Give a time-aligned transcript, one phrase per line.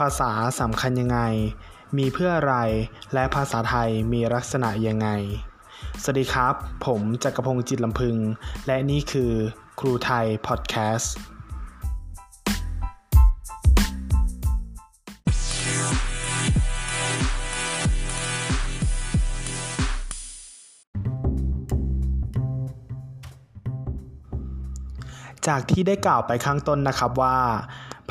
[0.00, 1.20] ภาษาสำคัญยังไง
[1.98, 2.56] มีเพื่ออะไร
[3.14, 5.08] และภาษาไทยมีลักษณะยังไง
[6.02, 6.54] สวัสดีครับ
[6.86, 8.16] ผมจักรพงศ์จิตลำพึง
[8.66, 9.32] และนี่คือ
[9.80, 11.14] ครูไทยพอดแคสต์
[25.46, 27.38] จากที่ได้กล่าวไปข้างต้นนะครับว่า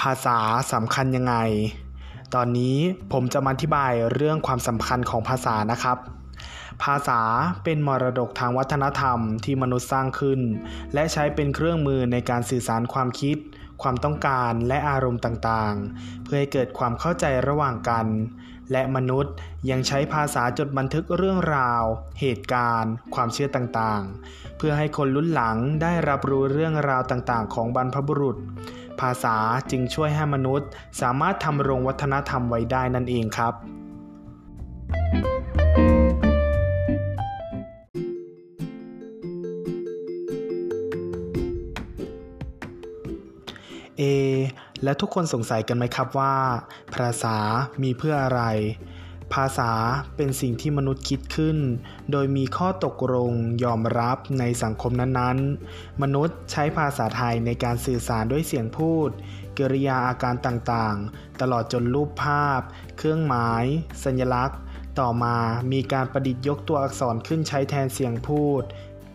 [0.02, 0.38] ภาษา
[0.74, 1.36] สำคัญยังไง
[2.36, 2.78] ตอนนี้
[3.14, 5.98] ผมจะมาอธิบายเรื่องความสำคัญของภาษานะครับ
[6.84, 7.22] ภาษา
[7.64, 10.42] เป็นมรดกทางวัฒนธรรมที่มนุษย์สร้างขึ้น
[10.94, 13.38] และใช้เป็นเครื่องมือในการสื่อสารความคิด
[13.82, 18.08] ความต้องการและอารมณ์ต่างๆ เพื่อให้เกิดความเข้าใจระหว่างกัน
[18.72, 19.34] และมนุษย์
[19.70, 21.84] ยังใช้ภาษาจดบันทึกเรื่องราว
[22.20, 28.38] เหตุการณ์ ความเชื่อต่างๆ เพื่อให้คนรุ่นหลังได้รับรู้เรื่องราวต่างๆ ของบรรพบุรุษ
[29.02, 29.36] ภาษา
[29.72, 30.70] จึงช่วยให้มนุษย์
[31.02, 33.54] สามารถทำรงวัฒนธรรมไว้ได้นั่นเองครับ
[43.98, 44.02] เอ
[44.84, 46.36] และทุกคนสงสัยกันไหมครับว่า
[46.94, 47.36] ภาษา
[47.84, 48.44] มีเพื่ออะไร
[49.34, 49.72] ภาษา
[50.16, 51.58] เป็นสิ่งที่มนุษย์คิดขึ้น
[52.12, 59.10] โดยมีข้อตกลงยอมรับในสังคมนั้นๆ มนุษย์ใช้ภาษาไทยในการสื่อสารด้วยเสียงพูด
[59.58, 62.62] กริยาอาการต่างๆ ตลอดจนรูปภาพ
[62.98, 63.64] เครื่องหมาย
[64.04, 64.60] สัญลักษณ์
[65.00, 65.38] ต่อมา
[65.72, 68.64] มีการประดิษฐ์ยกตัวอักษรขึ้นใช้แทนเสียงพูด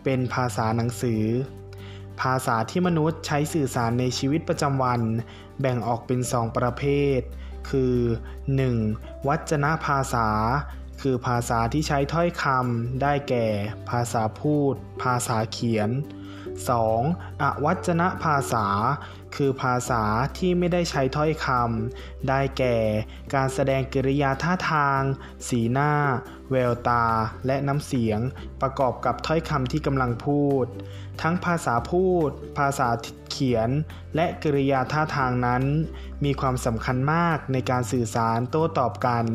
[0.03, 1.23] เป็นภาษาหนังสือ
[2.21, 5.01] ภาษาที่มนุษย์ใช้สื่อสารในชีวิตประจำวัน
[5.61, 6.83] แบ่งออกเป็นสองประเภ
[7.17, 7.21] ท
[7.69, 7.95] คือ
[8.63, 9.27] 1.
[9.27, 10.27] วัจนภาษา
[11.01, 13.47] คือภาษาที่ใช้ถ้อยคำได้แก่
[13.89, 15.89] ภาษาพูด ภาษาเขียน
[16.65, 17.41] 2.
[17.41, 18.67] อวัจนภาษา
[19.35, 20.03] คือภาษา
[20.37, 22.77] ที่ไม่ได้ใช้ถ้อยคำได้แก่
[23.33, 25.01] การแสดงกิริยาท่าทาง
[25.47, 25.93] สีหน้า
[26.51, 27.05] แววตา
[27.45, 28.19] และน้ำเสียง
[28.61, 30.65] ประกอบกับถ้อยคำที่กำลังพูด
[31.21, 32.87] ทั้งภาษาพูด ภาษา
[33.31, 33.69] เขียน
[34.15, 35.63] และกริยาท่าทางนั้น
[36.23, 39.25] มีความสำคัญมากในการสื่อสารโต้ตอบกัน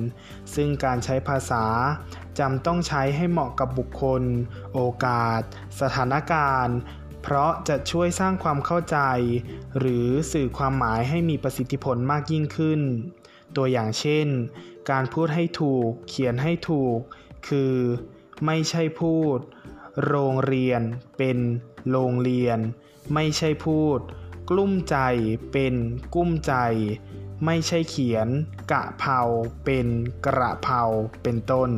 [0.55, 1.65] ซึ่งการใช้ภาษา
[2.39, 4.23] จำต้องใช้ให้เหมาะกับบุคคล
[4.75, 5.41] โอกาส
[5.81, 6.77] สถานการณ์
[7.23, 8.99] เพราะจะช่วยสร้างความเข้าใจ
[9.79, 12.81] หรือสื่อความหมายให้มีประสิทธิผลมากยิ่งขึ้น
[13.57, 14.29] ตัวอย่างเช่น
[14.91, 16.99] การพูดให้ถูก เขียนให้ถูก
[17.49, 17.75] คือ
[18.47, 19.39] ไม่ใช่พูด
[20.07, 20.83] โรงเรียน
[21.19, 21.39] เป็น
[21.91, 22.59] โรงเรียน
[23.15, 23.99] ไม่ใช่พูด
[24.51, 24.97] กลุ้มใจ
[25.53, 25.75] เป็น
[26.15, 26.55] กุ้มใจ
[27.45, 28.29] ไม่ใช่เขียน
[28.73, 29.21] กะเพรา
[29.65, 29.87] เป็น
[30.27, 30.83] กระเพรา
[31.23, 31.71] เป็นต้น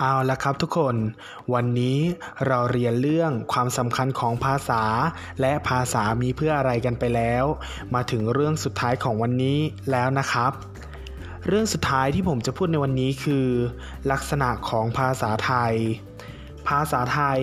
[0.00, 0.96] เอาละครับทุกคน
[1.54, 1.98] วันนี้
[2.46, 4.82] เราเรียนเรื่องความสำคัญของภาษา
[5.40, 7.44] และภาษามีเพื่ออะไรกันไปแล้ว
[7.94, 9.58] มาถึงเรื่องสุดท้ายของวันนี้
[9.90, 10.52] แล้วนะครับ
[11.46, 13.46] เรื่องสุดท้ายที่ผมจะพูดในวันนี้คือ
[14.10, 15.74] ลักษณะของภาษาไทย
[16.68, 17.40] ภาษาไทย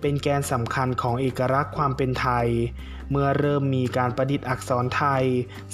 [0.00, 2.48] เป็นแกนสำคัญของเอกลักษณ์ความเป็นไทย
[3.10, 5.24] เมื่อเริ่มมีการประดิษฐ์อักษรไทย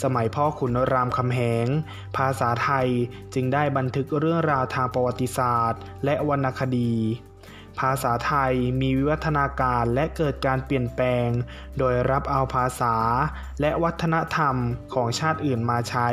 [0.03, 1.67] สมัยพ่อขุนรามคำแหง
[2.17, 2.89] ภาษาไทย
[3.35, 6.95] จึงได้บันทึกเรื่องราวทางประวัติศาสตร์ และวรรณคดี
[7.81, 11.29] ภาษาไทยมีวิวัฒนาการและเกิดการเปลี่ยนแปลง
[11.79, 12.97] โดยรับเอาภาษา
[13.61, 14.57] และวัฒนธรรม
[14.95, 16.09] ของชาติอื่นมาใช้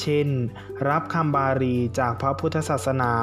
[0.00, 0.28] เช่น
[0.88, 3.14] รับคำบาลีจากพระพุทธศาสนา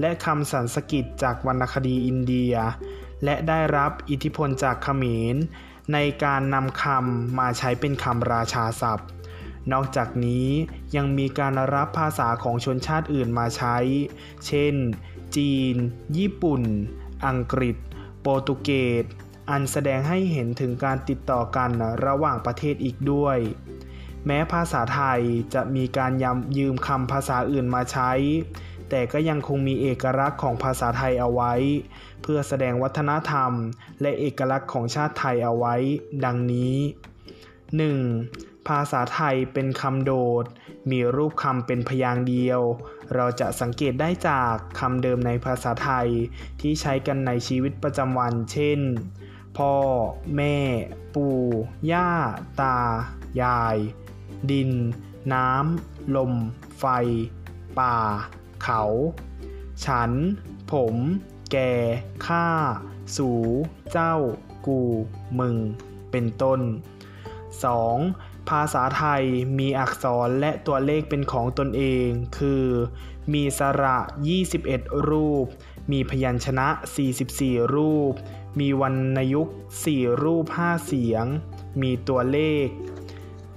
[0.00, 2.54] และคำสันสกฤตจากวรรณคดีอินเดีย
[3.24, 5.36] และได้รับอิทธิพลจากเขมร
[5.92, 9.08] ในการนำคำมาใช้เป็นคำราชาศัพท์
[9.72, 10.48] นอกจากนี้
[10.96, 13.76] ยังมีการรับภาษาของชนชาติอื่นมาใช้
[14.46, 14.74] เช่น
[15.36, 15.74] จีน
[16.16, 16.62] ญี่ปุ่น
[17.26, 17.76] อังกฤษ
[18.20, 18.70] โปรตุเก
[19.02, 19.04] ส
[19.50, 21.70] อันแสดงให้เห็นถึงการติดต่อกัน
[22.06, 23.38] ระหว่างประเทศอีกด้วย
[24.26, 25.20] แม้ภาษาไทย
[25.54, 28.12] จะมีการยำยืมคำภาษาอื่นมาใช้
[28.94, 31.54] แต่ก็ยังคงมีเอกลักษณ์ของภาษาไทยเอาไว้
[32.22, 33.52] เพื่อแสดงวัฒนธรรม
[34.00, 35.74] และเอกลักษณ์ของชาติไทยเอาไว้
[36.24, 36.76] ดังนี้
[37.52, 38.68] 1.
[38.68, 40.12] ภาษาไทยเป็นคำโด
[40.42, 40.44] ด
[40.90, 42.60] มีรูปคำเป็นพยางค์เดียว
[43.14, 46.08] เราจะสังเกตได้จากคำเดิมในภาษาไทย
[46.60, 48.80] ที่ใช้กันในชีวิตประจำวัน เช่น
[49.58, 49.74] พ่อ
[50.36, 50.56] แม่
[51.14, 51.38] ปู่
[51.92, 52.10] ย่า
[52.60, 52.78] ตา
[53.42, 53.76] ยาย
[54.50, 54.70] ดิน
[55.32, 56.32] น้ำ ลม
[56.78, 56.84] ไฟ
[57.80, 57.96] ป่า
[58.62, 58.82] เขา
[59.84, 60.10] ฉัน
[60.72, 60.94] ผม
[61.52, 61.56] แก
[62.26, 62.48] ข้า
[63.16, 63.30] สู
[63.92, 64.14] เจ้า
[64.66, 64.80] กู
[65.38, 65.56] มึง
[66.10, 66.60] เป็นต้น
[67.74, 68.48] 2.
[68.48, 69.24] ภาษาไทย
[69.58, 72.06] มีอักษรและตัวเลขเป็นของตนเอง
[72.38, 72.64] คือ
[73.32, 73.98] มีสระ
[74.52, 75.46] 21 รูป
[75.92, 76.68] มีพยัญชนะ
[77.20, 78.12] 44 รูป
[78.60, 79.54] มีวรรณยุกต์
[79.88, 81.24] 4 รูป 5 เสียง
[81.82, 82.66] มีตัวเลข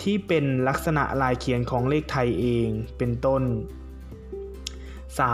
[0.01, 2.67] ที่เป็นลักษณะลายเขียนของเลขไทยเอง
[2.97, 3.43] เป็นต้น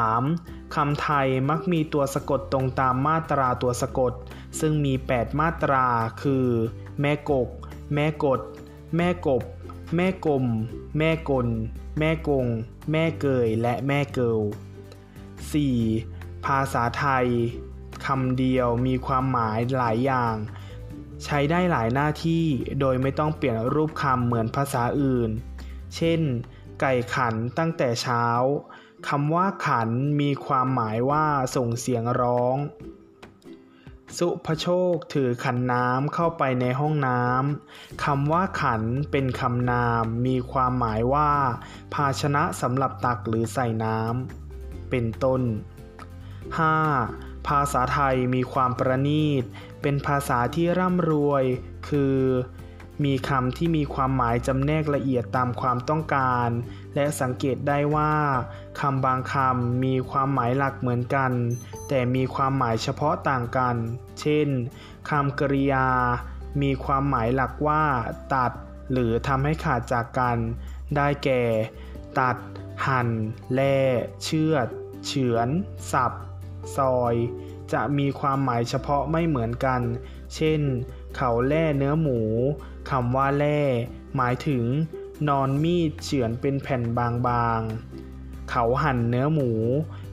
[0.05, 0.75] 3.
[0.75, 4.13] คำไทยมักมีตัวสะกดตรงตามมาตราตัวสะกด
[4.59, 5.85] ซึ่งมี 8 มาตรา
[6.21, 6.47] คือ
[7.01, 7.49] แม่กก
[7.93, 8.41] แม่กด
[8.95, 9.43] แม่กบ
[9.95, 10.45] แม่กลม
[10.97, 11.47] แม่กล
[11.99, 12.45] แม่กง
[12.91, 14.39] แม่เกย และแม่เกิล
[15.61, 16.45] 4.
[16.45, 17.27] ภาษาไทย
[18.05, 20.35] คำเดียวมีความหมายหลายอย่าง
[21.23, 22.45] ใช้ได้หลายหน้าที่
[22.79, 25.29] โดยไม่ต้องเปลี่ยนรูปคำเหมือนภาษาอื่น
[25.95, 26.21] เช่น
[26.79, 28.25] ไก่ขันตั้งแต่เช้า
[29.09, 29.89] คำว่าขัน
[30.21, 31.25] มีความหมายว่า
[31.55, 32.57] ส่งเสียงร้อง
[34.17, 38.81] สุภโชคถือขันน้ำเข้าไปในห้องน้ำคำว่าขัน
[39.11, 41.31] เป็นคำนามมีความหมายว่า
[41.93, 45.41] ภาชนะสำหรับตักหรือใส่น้ำเป็นต้น
[46.63, 47.47] 5.
[47.47, 49.43] ภาษาไทยมีความประณีต
[49.81, 51.43] เป็นภาษาที่ร่ำรวย
[51.87, 52.17] คือ
[53.05, 56.49] มีคำที่มีความหมายจำแนกละเอียดตามความต้องการ
[56.95, 58.13] และสังเกตได้ว่า
[58.79, 61.31] คำบางคำมีความหมายหลักเหมือนกัน
[61.87, 63.75] แต่มีความหมายเฉพาะต่างกัน
[64.19, 64.47] เช่น
[65.09, 65.87] คำกริยา
[66.61, 67.83] มีความหมายหลักว่า
[68.33, 68.51] ตัด
[68.91, 70.37] หรือทำให้ขาดจากกัน
[70.95, 71.43] ได้แก่
[72.19, 72.37] ตัด
[72.85, 73.09] หั่น
[73.53, 73.77] แล่
[74.23, 74.67] เชือด
[75.05, 75.49] เฉือน
[75.91, 76.13] สับ
[76.77, 77.15] ซอย
[77.73, 79.81] จะมีความหมายเฉพาะไม่เหมือนกัน
[80.35, 80.61] เช่น
[81.15, 82.19] เขาแล่เนื้อหมู
[82.89, 83.59] คำว่าแล่
[84.15, 84.63] หมายถึง
[85.29, 89.51] นอนมีดเฉือนเป็นแผ่นบางๆ เขาหั่นเนื้อหมู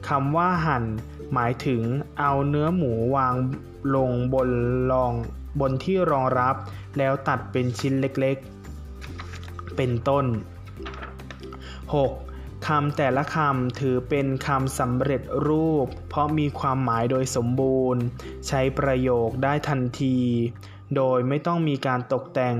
[0.09, 0.85] คำว่าหั่น
[1.33, 1.83] หมายถึง
[2.19, 3.35] เอาเนื้อหมูวาง
[3.95, 4.49] ลงบน
[4.91, 5.13] รอง
[5.59, 6.55] บนที่รองรับ
[6.97, 10.25] แล้วตัดเป็นชิ้นเล็กๆ เป็นต้น
[11.91, 12.67] 6.
[12.67, 18.01] คำแต่ละคำถือเป็นคำสำเร็จรูป เพราะมีความหมายโดยสมบูรณ์
[18.47, 20.17] ใช้ประโยคได้ทันที
[20.95, 22.57] โดยไม่ต้องมีการตกแต่ง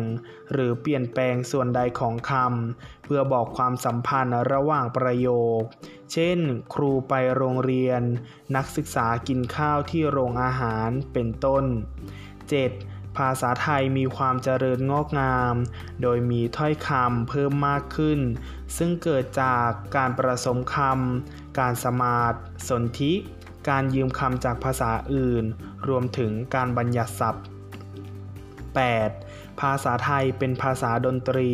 [0.52, 5.30] หรือเปลี่ยนแปลงส่วนใดของคำเพื่อบอกความสัมพันธ์ระหว่างประโย
[5.60, 5.62] ค
[6.14, 6.40] เช่น
[6.74, 8.02] ครูไปโรงเรียน
[8.56, 11.64] นักศึกษากินข้าวที่โรงอาหารเป็นต้น
[12.40, 13.18] 7.
[13.18, 15.56] ภาษาไทยมีความเจริญงอกงาม
[16.02, 18.20] โดยมีถ้อยคำเพิ่มมากขึ้น
[18.78, 22.34] ซึ่งเกิดจากการประสมคำ การสมาธ
[22.68, 23.14] สนธิ
[23.70, 25.46] การยืมคำจากภาษาอื่น
[25.88, 27.46] รวมถึงการบัญญัติศัพท์
[28.94, 29.62] 8.
[29.62, 31.51] ภาษาไทยเป็นภาษาดนตรี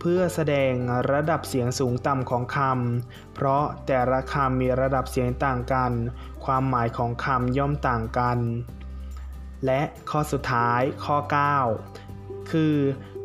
[0.00, 0.72] เพื่อแสดง
[1.12, 5.92] ระดับเสียงสูงต่ำของคำ เพราะแต่ละคำมีระดับเสียงต่างกัน
[6.44, 8.38] ความหมายของคำย่อมต่างกัน
[9.66, 11.16] และข้อสุดท้ายข้อ
[11.84, 12.76] 9 คือ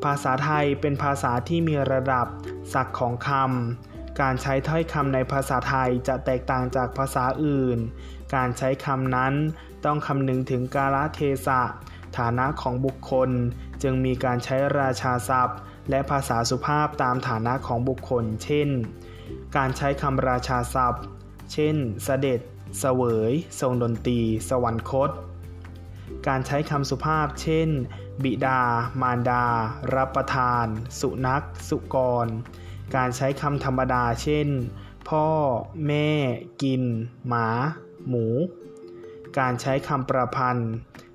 [0.03, 2.27] ภาษาไทยเป็นภาษาที่มีระดับ
[2.73, 7.79] ศักดิ์ของคำ การใช้ถ้อยคำในภาษาไทยจะแตกต่างจากภาษาอื่น
[8.35, 9.33] การใช้คำนั้น
[9.85, 11.61] ต้องคำนึงถึงกาลเทศะ
[12.17, 13.29] ฐานะของบุคคล
[13.83, 15.57] จึงมีการใช้ราชาศัพท์
[15.89, 18.69] และภาษาสุภาพตามฐานะของบุคคล เช่น
[19.57, 21.03] การใช้คำราชาศัพท์
[21.53, 22.39] เช่น เสด็จ
[22.79, 24.19] เสวย ทรงดนตรี
[24.49, 25.09] สวรรคต
[26.27, 27.69] การใช้คำสุภาพ เช่น
[28.23, 28.61] บิดา
[29.01, 29.45] มารดา
[29.95, 30.65] รับประทาน
[30.99, 32.27] สุนัข สุกร
[32.95, 34.47] การใช้คำธรรมดา เช่น
[35.09, 35.27] พ่อ
[35.87, 36.09] แม่
[36.63, 36.83] กิน
[37.27, 37.47] หมา
[38.07, 38.25] หมู
[39.37, 40.71] การใช้คำประพันธ์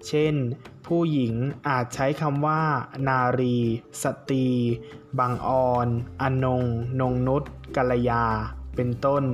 [0.09, 0.35] เช่น
[0.87, 1.35] ผู้หญิง
[1.69, 2.63] อาจใช้คำว่า
[3.09, 3.57] นารี
[4.03, 4.49] สตรี
[5.19, 5.89] บางออน
[6.23, 6.65] อนง
[7.01, 7.43] นงนุษ
[7.77, 8.25] กัลยา
[8.77, 9.25] เป็นต้น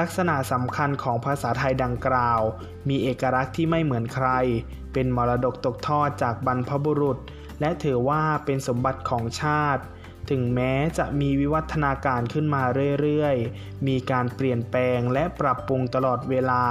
[0.00, 2.40] ลักษณะสำคัญของภาษาไทยดังกล่าว
[2.88, 4.28] มีเอกลักษณ์ที่ไม่เหมือนใคร
[4.92, 7.18] เป็นมรดกตกทอดจากบรรพบุรุษ
[7.60, 9.82] และถือว่าเป็นสมบัติของชาติ
[10.30, 12.62] ถึงแม้จะมีวิวัฒนาการขึ้นมา
[13.00, 16.64] เรื่อยๆ มีการเปลี่ยนแปลงและปรับปรุงตลอดเวลา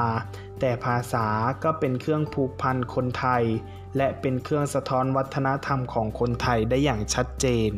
[0.59, 1.27] แต่ภาษา
[1.63, 3.43] ก็เป็นเครื่องผูกพันคนไทย
[3.97, 7.71] และเป็นเครื่องสะท้อนวัฒนธรรมของคนไทยได้อย่างชัดเจน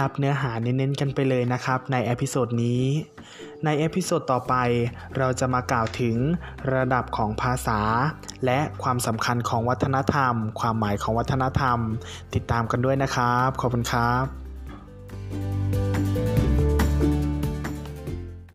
[0.00, 2.84] รับเนื้อหาเน้นๆกันไปเลยนะครับใน episode นี้
[3.64, 4.54] ใน episode ต่อไป
[5.16, 6.16] เราจะมากล่าวถึง
[6.74, 7.80] ระดับของภาษา
[8.44, 11.78] และความสำคัญของวัฒนธรรม ความหมายของวัฒนธรรม
[12.34, 15.83] ติดตามกันด้วยนะครับ ขอบคุณครับ